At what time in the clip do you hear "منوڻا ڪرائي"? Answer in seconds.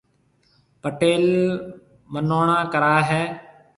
2.13-3.01